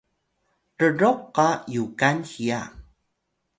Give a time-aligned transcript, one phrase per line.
[0.89, 2.61] rroq qa Yukan hiya